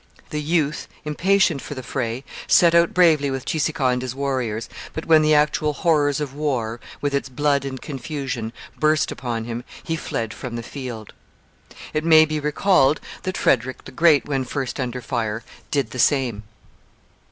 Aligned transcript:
The 0.31 0.41
youth, 0.41 0.87
impatient 1.05 1.61
for 1.61 1.75
the 1.75 1.83
fray, 1.83 2.23
set 2.47 2.73
out 2.73 2.91
bravely 2.91 3.29
with 3.29 3.45
Cheeseekau 3.45 3.89
and 3.93 4.01
his 4.01 4.15
warriors, 4.15 4.67
but 4.93 5.05
when 5.05 5.21
the 5.21 5.35
actual 5.35 5.73
horrors 5.73 6.19
of 6.19 6.33
war, 6.33 6.79
with 7.01 7.13
its 7.13 7.29
blood 7.29 7.65
and 7.65 7.79
confusion, 7.79 8.51
burst 8.79 9.11
upon 9.11 9.45
him, 9.45 9.63
he 9.83 9.95
fled 9.95 10.33
from 10.33 10.55
the 10.55 10.63
field. 10.63 11.13
It 11.93 12.03
may 12.03 12.25
be 12.25 12.39
recalled 12.39 12.99
that 13.21 13.37
Frederick 13.37 13.83
the 13.85 13.91
Great, 13.91 14.25
when 14.25 14.43
first 14.43 14.79
under 14.79 15.01
fire, 15.01 15.43
did 15.69 15.91
the 15.91 15.99
same. 15.99 16.41